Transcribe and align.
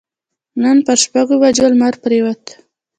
نن 0.61 0.77
پر 0.85 0.95
شپږ 1.03 1.27
بجو 1.41 1.67
لمر 1.71 1.93
پرېوت. 2.03 2.43